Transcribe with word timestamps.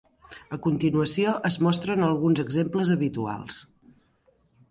A 0.55 0.57
continuació 0.67 1.33
es 1.49 1.57
mostren 1.67 2.07
alguns 2.07 2.41
exemples 2.45 2.93
habituals. 2.97 3.63